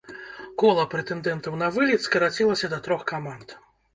[0.61, 3.57] Кола прэтэндэнтаў на вылет скарацілася да трох каманд.